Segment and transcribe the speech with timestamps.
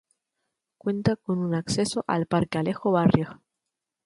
[0.79, 3.35] Cuenta con un acceso al Parque Alejo Barrios.